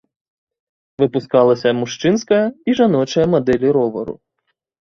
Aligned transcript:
Выпускалася 1.03 1.75
мужчынская 1.81 2.41
і 2.73 2.77
жаночая 2.81 3.27
мадэлі 3.35 3.67
ровару. 3.79 4.13